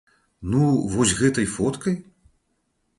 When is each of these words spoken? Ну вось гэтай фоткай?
Ну 0.53 0.61
вось 0.95 1.15
гэтай 1.21 1.47
фоткай? 1.59 1.95